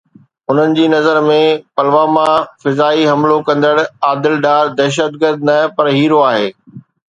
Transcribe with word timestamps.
انهن 0.51 0.71
جي 0.77 0.85
نظر 0.93 1.19
۾ 1.25 1.35
پلواما 1.79 2.23
فدائي 2.65 3.05
حملو 3.11 3.37
ڪندڙ 3.51 3.75
عادل 4.09 4.41
ڊار 4.49 4.75
دهشتگرد 4.83 5.49
نه 5.53 5.61
پر 5.77 5.93
هيرو 6.01 6.27
آهي. 6.35 6.53